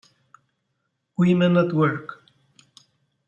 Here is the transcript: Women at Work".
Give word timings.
Women 1.15 1.57
at 1.57 1.73
Work". 1.73 2.25